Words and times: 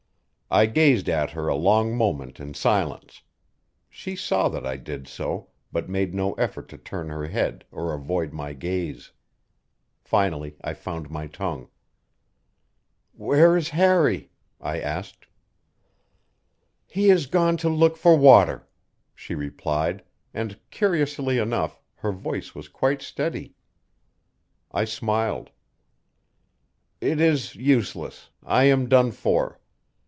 I 0.53 0.65
gazed 0.65 1.07
at 1.07 1.29
her 1.29 1.47
a 1.47 1.55
long 1.55 1.95
moment 1.95 2.37
in 2.41 2.53
silence; 2.55 3.21
she 3.89 4.17
saw 4.17 4.49
that 4.49 4.67
I 4.67 4.75
did 4.75 5.07
so, 5.07 5.47
but 5.71 5.87
made 5.87 6.13
no 6.13 6.33
effort 6.33 6.67
to 6.71 6.77
turn 6.77 7.07
her 7.07 7.27
head 7.27 7.63
or 7.71 7.93
avoid 7.93 8.33
my 8.33 8.51
gaze. 8.51 9.13
Finally 10.01 10.57
I 10.61 10.73
found 10.73 11.09
my 11.09 11.27
tongue. 11.27 11.69
"Where 13.13 13.55
is 13.55 13.69
Harry?" 13.69 14.29
I 14.59 14.81
asked. 14.81 15.25
"He 16.85 17.09
is 17.09 17.27
gone 17.27 17.55
to 17.55 17.69
look 17.69 17.95
for 17.95 18.17
water," 18.17 18.67
she 19.15 19.35
replied; 19.35 20.03
and, 20.33 20.59
curiously 20.69 21.37
enough, 21.37 21.79
her 21.95 22.11
voice 22.11 22.53
was 22.53 22.67
quite 22.67 23.01
steady. 23.01 23.55
I 24.69 24.83
smiled. 24.83 25.51
"It 26.99 27.21
is 27.21 27.55
useless. 27.55 28.31
I 28.43 28.65
am 28.65 28.89
done 28.89 29.11
for!" 29.13 29.57